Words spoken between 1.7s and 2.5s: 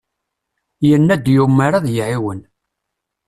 ad iɛiwen.